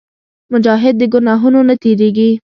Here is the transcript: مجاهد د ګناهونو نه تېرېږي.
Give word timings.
مجاهد 0.53 0.95
د 1.01 1.03
ګناهونو 1.13 1.59
نه 1.69 1.75
تېرېږي. 1.83 2.29